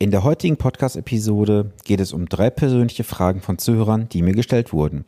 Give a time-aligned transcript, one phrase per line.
[0.00, 4.72] In der heutigen Podcast-Episode geht es um drei persönliche Fragen von Zuhörern, die mir gestellt
[4.72, 5.04] wurden.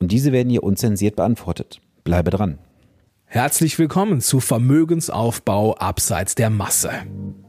[0.00, 1.80] Und diese werden hier unzensiert beantwortet.
[2.02, 2.58] Bleibe dran.
[3.24, 6.90] Herzlich willkommen zu Vermögensaufbau abseits der Masse.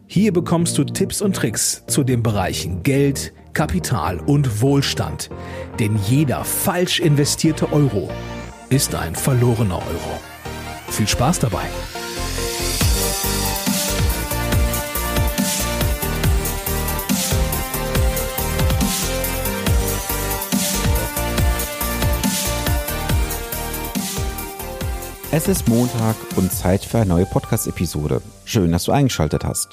[0.05, 5.31] Hier bekommst du Tipps und Tricks zu den Bereichen Geld, Kapital und Wohlstand.
[5.79, 8.11] Denn jeder falsch investierte Euro
[8.69, 10.19] ist ein verlorener Euro.
[10.89, 11.65] Viel Spaß dabei!
[25.35, 28.21] Es ist Montag und Zeit für eine neue Podcast-Episode.
[28.45, 29.69] Schön, dass du eingeschaltet hast.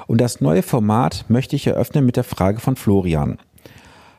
[0.08, 3.38] Und das neue Format möchte ich eröffnen mit der Frage von Florian.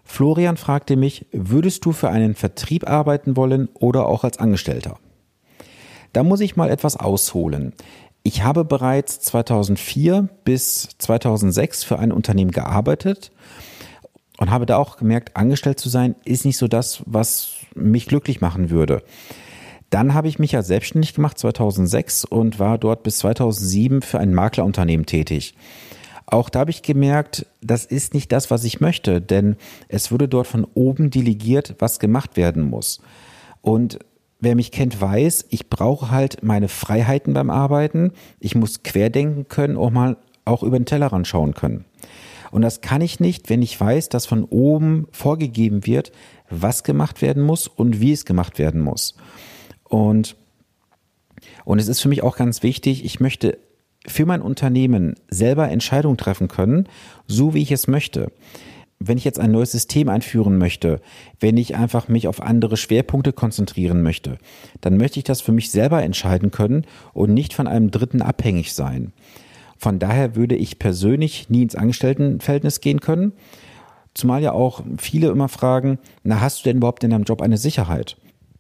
[0.05, 4.99] Florian fragte mich, würdest du für einen Vertrieb arbeiten wollen oder auch als Angestellter?
[6.15, 7.75] Da muss ich mal etwas ausholen.
[8.29, 13.33] Ich habe bereits 2004 bis 2006 für ein Unternehmen gearbeitet
[14.37, 18.43] und habe da auch gemerkt, angestellt zu sein ist nicht so das, was mich glücklich
[18.43, 19.03] machen würde.
[19.89, 24.35] Dann habe ich mich ja selbstständig gemacht 2006 und war dort bis 2007 für ein
[24.35, 25.55] Maklerunternehmen tätig.
[26.27, 29.57] Auch da habe ich gemerkt, das ist nicht das, was ich möchte, denn
[29.89, 33.01] es wurde dort von oben delegiert, was gemacht werden muss.
[33.63, 33.99] Und
[34.41, 38.13] wer mich kennt, weiß, ich brauche halt meine Freiheiten beim Arbeiten.
[38.41, 41.85] Ich muss querdenken können, auch mal auch über den Tellerrand schauen können.
[42.51, 46.13] Und das kann ich nicht, wenn ich weiß, dass von oben vorgegeben wird,
[46.49, 49.17] was gemacht werden muss und wie es gemacht werden muss.
[49.85, 50.37] Und,
[51.65, 53.59] und es ist für mich auch ganz wichtig, ich möchte
[54.07, 56.89] für mein Unternehmen selber Entscheidungen treffen können,
[57.27, 58.33] so wie ich es möchte
[59.01, 61.01] wenn ich jetzt ein neues System einführen möchte,
[61.39, 64.39] wenn ich einfach mich auf andere Schwerpunkte konzentrieren möchte,
[64.81, 68.73] dann möchte ich das für mich selber entscheiden können und nicht von einem Dritten abhängig
[68.73, 69.13] sein.
[69.77, 73.33] Von daher würde ich persönlich nie ins Angestelltenverhältnis gehen können.
[74.15, 77.57] Zumal ja auch viele immer fragen, na, hast du denn überhaupt in deinem Job eine
[77.57, 78.17] Sicherheit?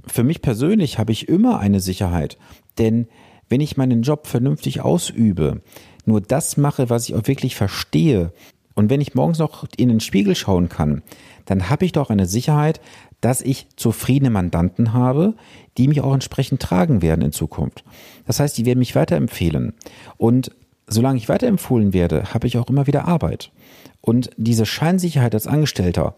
[0.06, 2.38] Für mich persönlich habe ich immer eine Sicherheit,
[2.78, 3.08] denn
[3.48, 5.62] wenn ich meinen Job vernünftig ausübe,
[6.04, 8.32] nur das mache, was ich auch wirklich verstehe
[8.78, 11.02] und wenn ich morgens noch in den Spiegel schauen kann,
[11.46, 12.80] dann habe ich doch eine Sicherheit,
[13.20, 15.34] dass ich zufriedene Mandanten habe,
[15.76, 17.82] die mich auch entsprechend tragen werden in Zukunft.
[18.24, 19.72] Das heißt, die werden mich weiterempfehlen.
[20.16, 20.52] Und
[20.86, 23.50] solange ich weiterempfohlen werde, habe ich auch immer wieder Arbeit.
[24.00, 26.14] Und diese Scheinsicherheit als Angestellter,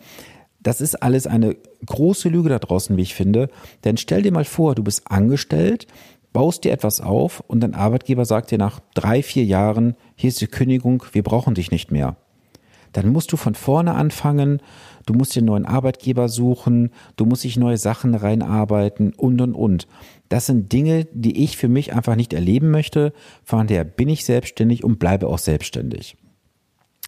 [0.63, 1.57] das ist alles eine
[1.87, 3.49] große Lüge da draußen, wie ich finde.
[3.85, 5.87] Denn stell dir mal vor, du bist angestellt,
[6.35, 10.43] baust dir etwas auf und dein Arbeitgeber sagt dir nach drei, vier Jahren, hier ist
[10.43, 12.19] die Kündigung, wir brauchen dich nicht mehr
[12.93, 14.61] dann musst du von vorne anfangen,
[15.07, 19.55] du musst dir einen neuen Arbeitgeber suchen, du musst dich neue Sachen reinarbeiten und und
[19.55, 19.87] und.
[20.29, 23.13] Das sind Dinge, die ich für mich einfach nicht erleben möchte.
[23.45, 26.17] Von daher bin ich selbstständig und bleibe auch selbstständig.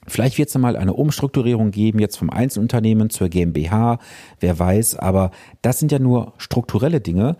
[0.08, 3.98] Vielleicht wird es mal eine Umstrukturierung geben, jetzt vom Einzelunternehmen zur GmbH,
[4.40, 5.30] wer weiß, aber
[5.62, 7.36] das sind ja nur strukturelle Dinge.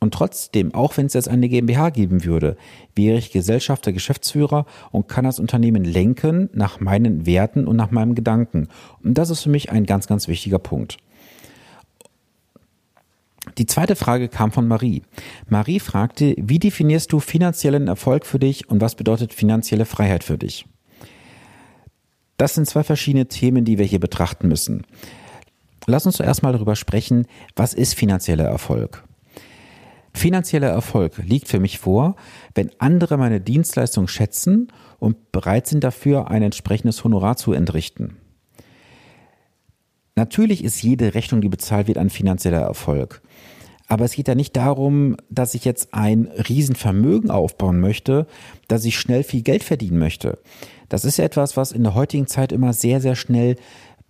[0.00, 2.56] Und trotzdem, auch wenn es jetzt eine GmbH geben würde,
[2.94, 8.14] wäre ich Gesellschafter, Geschäftsführer und kann das Unternehmen lenken nach meinen Werten und nach meinem
[8.14, 8.68] Gedanken.
[9.02, 10.98] Und das ist für mich ein ganz, ganz wichtiger Punkt.
[13.56, 15.02] Die zweite Frage kam von Marie.
[15.48, 20.38] Marie fragte, wie definierst du finanziellen Erfolg für dich und was bedeutet finanzielle Freiheit für
[20.38, 20.66] dich?
[22.36, 24.84] Das sind zwei verschiedene Themen, die wir hier betrachten müssen.
[25.86, 27.26] Lass uns zuerst mal darüber sprechen,
[27.56, 29.02] was ist finanzieller Erfolg?
[30.18, 32.16] Finanzieller Erfolg liegt für mich vor,
[32.54, 38.16] wenn andere meine Dienstleistung schätzen und bereit sind dafür, ein entsprechendes Honorar zu entrichten.
[40.16, 43.22] Natürlich ist jede Rechnung, die bezahlt wird, ein finanzieller Erfolg.
[43.86, 48.26] Aber es geht ja nicht darum, dass ich jetzt ein Riesenvermögen aufbauen möchte,
[48.66, 50.38] dass ich schnell viel Geld verdienen möchte.
[50.88, 53.56] Das ist etwas, was in der heutigen Zeit immer sehr, sehr schnell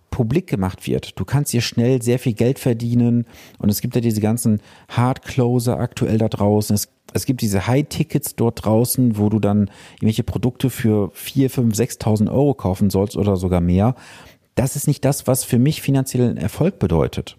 [0.09, 1.19] publik gemacht wird.
[1.19, 3.25] Du kannst hier schnell sehr viel Geld verdienen
[3.57, 6.73] und es gibt ja diese ganzen Hardcloser aktuell da draußen.
[6.73, 11.75] Es, es gibt diese High-Tickets dort draußen, wo du dann irgendwelche Produkte für 4, 5,
[11.75, 13.95] 6.000 Euro kaufen sollst oder sogar mehr.
[14.55, 17.37] Das ist nicht das, was für mich finanziellen Erfolg bedeutet.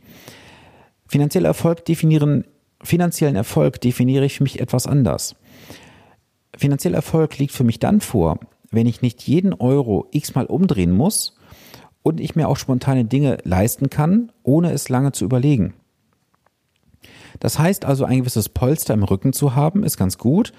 [1.06, 2.44] Finanzieller Erfolg definieren,
[2.82, 5.36] finanziellen Erfolg definiere ich für mich etwas anders.
[6.56, 8.38] Finanzieller Erfolg liegt für mich dann vor,
[8.70, 11.36] wenn ich nicht jeden Euro x-mal umdrehen muss
[12.02, 15.74] und ich mir auch spontane Dinge leisten kann, ohne es lange zu überlegen.
[17.38, 20.52] Das heißt also, ein gewisses Polster im Rücken zu haben, ist ganz gut.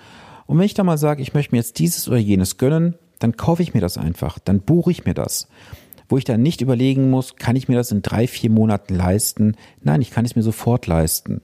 [0.47, 3.37] Und wenn ich da mal sage, ich möchte mir jetzt dieses oder jenes gönnen, dann
[3.37, 5.47] kaufe ich mir das einfach, dann buche ich mir das.
[6.09, 9.55] Wo ich dann nicht überlegen muss, kann ich mir das in drei, vier Monaten leisten?
[9.81, 11.41] Nein, ich kann es mir sofort leisten.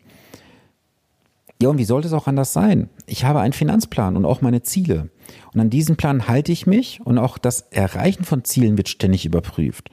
[1.61, 2.89] Ja, und wie sollte es auch anders sein?
[3.07, 5.09] Ich habe einen Finanzplan und auch meine Ziele.
[5.53, 9.25] Und an diesen Plan halte ich mich und auch das Erreichen von Zielen wird ständig
[9.25, 9.89] überprüft.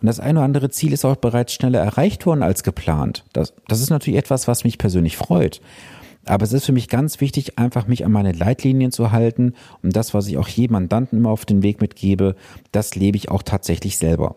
[0.00, 3.24] Und das eine oder andere Ziel ist auch bereits schneller erreicht worden als geplant.
[3.32, 5.60] Das, das ist natürlich etwas, was mich persönlich freut.
[6.24, 9.94] Aber es ist für mich ganz wichtig, einfach mich an meine Leitlinien zu halten und
[9.94, 12.34] das, was ich auch jedem Mandanten immer auf den Weg mitgebe,
[12.72, 14.34] das lebe ich auch tatsächlich selber.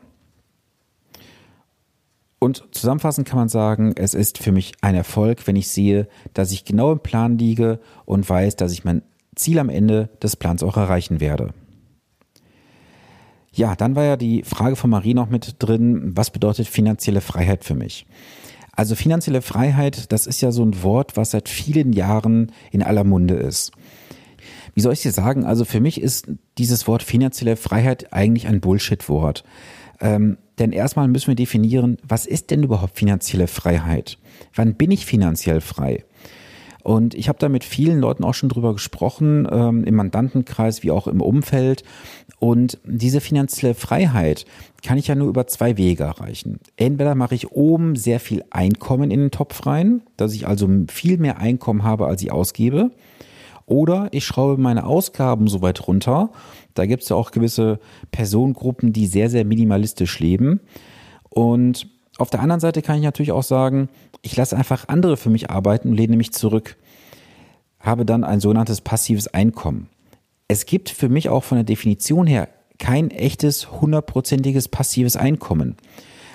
[2.39, 6.51] Und zusammenfassend kann man sagen, es ist für mich ein Erfolg, wenn ich sehe, dass
[6.51, 9.03] ich genau im Plan liege und weiß, dass ich mein
[9.35, 11.53] Ziel am Ende des Plans auch erreichen werde.
[13.51, 17.65] Ja, dann war ja die Frage von Marie noch mit drin, was bedeutet finanzielle Freiheit
[17.65, 18.05] für mich?
[18.71, 23.03] Also finanzielle Freiheit, das ist ja so ein Wort, was seit vielen Jahren in aller
[23.03, 23.71] Munde ist.
[24.73, 25.43] Wie soll ich dir sagen?
[25.43, 29.43] Also für mich ist dieses Wort finanzielle Freiheit eigentlich ein Bullshit-Wort.
[30.01, 34.17] Ähm, denn erstmal müssen wir definieren, was ist denn überhaupt finanzielle Freiheit?
[34.53, 36.03] Wann bin ich finanziell frei?
[36.83, 40.91] Und ich habe da mit vielen Leuten auch schon drüber gesprochen, ähm, im Mandantenkreis wie
[40.91, 41.83] auch im Umfeld.
[42.39, 44.45] Und diese finanzielle Freiheit
[44.81, 46.59] kann ich ja nur über zwei Wege erreichen.
[46.77, 51.17] Entweder mache ich oben sehr viel Einkommen in den Topf rein, dass ich also viel
[51.17, 52.91] mehr Einkommen habe, als ich ausgebe.
[53.69, 56.31] Oder ich schraube meine Ausgaben so weit runter.
[56.73, 57.79] Da gibt es ja auch gewisse
[58.11, 60.59] Personengruppen, die sehr, sehr minimalistisch leben.
[61.29, 61.87] Und
[62.17, 63.89] auf der anderen Seite kann ich natürlich auch sagen,
[64.23, 66.77] ich lasse einfach andere für mich arbeiten und lehne mich zurück.
[67.79, 69.87] Habe dann ein sogenanntes passives Einkommen.
[70.47, 72.49] Es gibt für mich auch von der Definition her
[72.79, 75.77] kein echtes, hundertprozentiges passives Einkommen.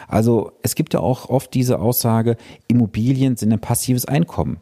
[0.06, 2.36] Also es gibt ja auch oft diese Aussage,
[2.69, 4.58] Immobilien sind ein passives Einkommen.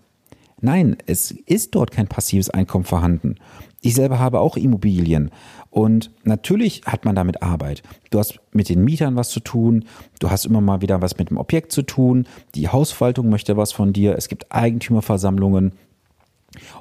[0.65, 3.35] Nein, es ist dort kein passives Einkommen vorhanden.
[3.81, 5.33] Ich selber habe auch Immobilien
[5.71, 7.83] und natürlich hat man damit Arbeit.
[8.11, 9.87] Du hast mit den Mietern was zu tun,
[10.21, 13.73] du hast immer mal wieder was mit dem Objekt zu tun, die Hausverwaltung möchte was
[13.73, 15.73] von dir, es gibt Eigentümerversammlungen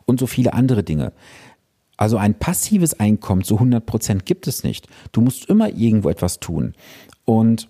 [0.05, 1.11] und so viele andere Dinge.
[1.97, 4.87] Also ein passives Einkommen zu 100 Prozent gibt es nicht.
[5.11, 6.73] Du musst immer irgendwo etwas tun.
[7.25, 7.67] Und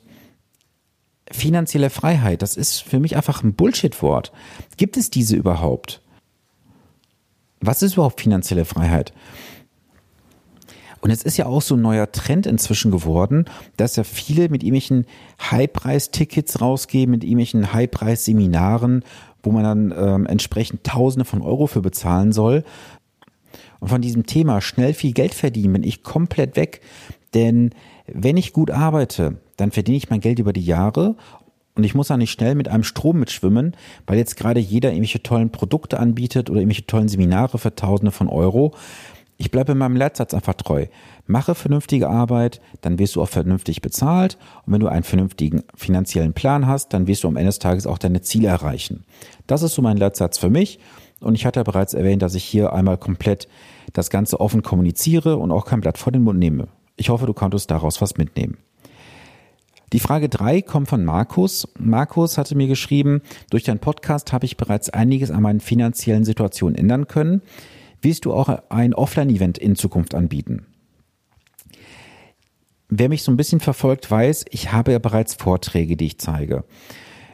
[1.31, 4.31] finanzielle Freiheit, das ist für mich einfach ein Bullshit-Wort.
[4.77, 6.01] Gibt es diese überhaupt?
[7.59, 9.13] Was ist überhaupt finanzielle Freiheit?
[11.01, 13.45] Und es ist ja auch so ein neuer Trend inzwischen geworden,
[13.75, 15.05] dass ja viele mit irgendwelchen
[15.49, 19.03] High-Preis-Tickets rausgehen, mit irgendwelchen High-Preis-Seminaren,
[19.41, 22.63] wo man dann ähm, entsprechend Tausende von Euro für bezahlen soll.
[23.79, 26.81] Und von diesem Thema schnell viel Geld verdienen bin ich komplett weg.
[27.33, 27.71] Denn
[28.13, 31.15] wenn ich gut arbeite, dann verdiene ich mein Geld über die Jahre
[31.75, 33.75] und ich muss da nicht schnell mit einem Strom mitschwimmen,
[34.05, 38.27] weil jetzt gerade jeder irgendwelche tollen Produkte anbietet oder irgendwelche tollen Seminare für Tausende von
[38.27, 38.73] Euro.
[39.37, 40.85] Ich bleibe meinem Leitsatz einfach treu.
[41.25, 44.37] Mache vernünftige Arbeit, dann wirst du auch vernünftig bezahlt.
[44.65, 47.87] Und wenn du einen vernünftigen finanziellen Plan hast, dann wirst du am Ende des Tages
[47.87, 49.05] auch deine Ziele erreichen.
[49.47, 50.79] Das ist so mein Leitsatz für mich.
[51.21, 53.47] Und ich hatte bereits erwähnt, dass ich hier einmal komplett
[53.93, 56.67] das Ganze offen kommuniziere und auch kein Blatt vor den Mund nehme.
[57.01, 58.59] Ich hoffe, du konntest daraus was mitnehmen.
[59.91, 61.67] Die Frage drei kommt von Markus.
[61.79, 66.75] Markus hatte mir geschrieben, durch deinen Podcast habe ich bereits einiges an meinen finanziellen Situationen
[66.75, 67.41] ändern können.
[68.03, 70.67] Willst du auch ein Offline-Event in Zukunft anbieten?
[72.87, 76.65] Wer mich so ein bisschen verfolgt, weiß, ich habe ja bereits Vorträge, die ich zeige.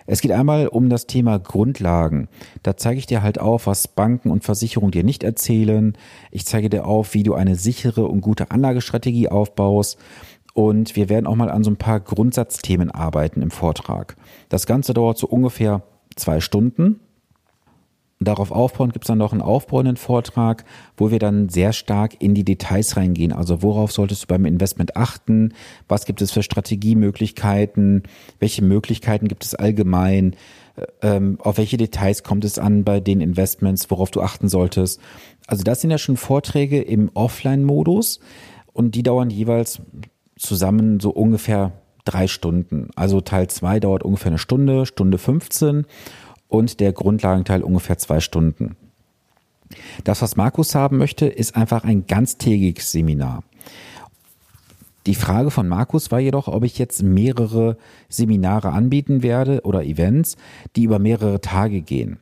[0.08, 2.30] Es geht einmal um das Thema Grundlagen.
[2.64, 5.98] Da zeige ich dir halt auf, was Banken und Versicherungen dir nicht erzählen.
[6.32, 10.00] Ich zeige dir auf, wie du eine sichere und gute Anlagestrategie aufbaust.
[10.54, 14.16] Und wir werden auch mal an so ein paar Grundsatzthemen arbeiten im Vortrag.
[14.50, 15.84] Das Ganze dauert so ungefähr
[16.16, 17.02] zwei Stunden.
[18.20, 22.34] Darauf aufbauen gibt es dann noch einen aufbauenden Vortrag, wo wir dann sehr stark in
[22.34, 23.32] die Details reingehen.
[23.32, 25.54] Also worauf solltest du beim Investment achten?
[25.88, 28.04] Was gibt es für Strategiemöglichkeiten?
[28.40, 30.36] Welche Möglichkeiten gibt es allgemein?
[31.04, 35.00] Ähm, auf welche Details kommt es an bei den Investments, worauf du achten solltest?
[35.46, 38.20] Also das sind ja schon Vorträge im Offline-Modus
[38.74, 39.80] und die dauern jeweils
[40.38, 42.90] zusammen so ungefähr drei Stunden.
[42.96, 45.86] Also Teil zwei dauert ungefähr eine Stunde, Stunde 15
[46.48, 48.76] und der Grundlagenteil ungefähr zwei Stunden.
[50.04, 53.44] Das, was Markus haben möchte, ist einfach ein ganztägiges Seminar.
[55.06, 57.78] Die Frage von Markus war jedoch, ob ich jetzt mehrere
[58.10, 60.36] Seminare anbieten werde oder Events,
[60.76, 62.20] die über mehrere Tage gehen.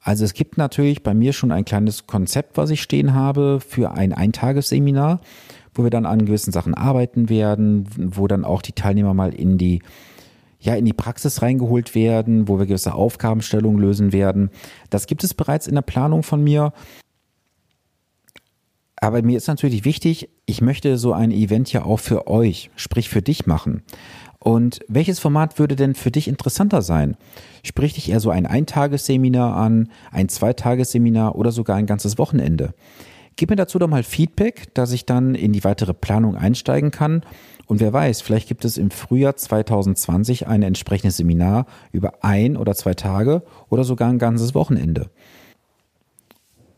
[0.00, 3.92] Also es gibt natürlich bei mir schon ein kleines Konzept, was ich stehen habe für
[3.92, 5.20] ein Eintagesseminar,
[5.74, 9.56] wo wir dann an gewissen Sachen arbeiten werden, wo dann auch die Teilnehmer mal in
[9.56, 9.80] die
[10.64, 14.50] ja, in die Praxis reingeholt werden, wo wir gewisse Aufgabenstellungen lösen werden.
[14.88, 16.72] Das gibt es bereits in der Planung von mir.
[18.96, 23.10] Aber mir ist natürlich wichtig, ich möchte so ein Event ja auch für euch, sprich
[23.10, 23.82] für dich machen.
[24.38, 27.18] Und welches Format würde denn für dich interessanter sein?
[27.62, 32.72] Sprich dich eher so ein Eintagesseminar an, ein Zweitagesseminar oder sogar ein ganzes Wochenende?
[33.36, 37.22] Gib mir dazu doch mal Feedback, dass ich dann in die weitere Planung einsteigen kann.
[37.66, 42.74] Und wer weiß, vielleicht gibt es im Frühjahr 2020 ein entsprechendes Seminar über ein oder
[42.74, 45.10] zwei Tage oder sogar ein ganzes Wochenende.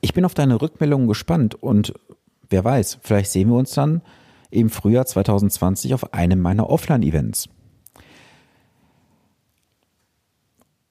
[0.01, 1.95] Ich bin auf deine Rückmeldungen gespannt und
[2.49, 4.03] wer weiß, vielleicht sehen wir uns dann
[4.51, 7.49] im Frühjahr 2020 auf einem meiner Offline-Events.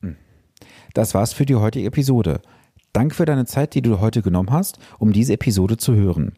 [0.02, 0.18] Hm.
[0.94, 2.42] Das war's für die heutige Episode.
[2.92, 6.34] Danke für deine Zeit, die du heute genommen hast, um diese Episode zu hören.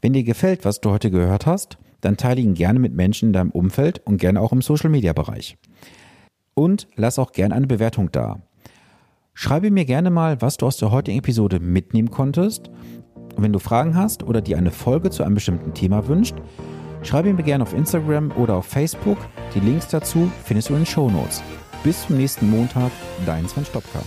[0.00, 3.32] Wenn dir gefällt, was du heute gehört hast, dann teile ihn gerne mit Menschen in
[3.32, 5.56] deinem Umfeld und gerne auch im Social Media Bereich.
[6.54, 8.42] Und lass auch gerne eine Bewertung da.
[9.32, 12.68] Schreibe mir gerne mal, was du aus der heutigen Episode mitnehmen konntest.
[13.34, 16.36] Und wenn du Fragen hast oder dir eine Folge zu einem bestimmten Thema wünscht,
[17.02, 19.18] schreibe mir gerne auf Instagram oder auf Facebook.
[19.54, 21.42] Die Links dazu findest du in den Show Notes.
[21.82, 22.90] Bis zum nächsten Montag,
[23.24, 24.00] dein Sven Stopka.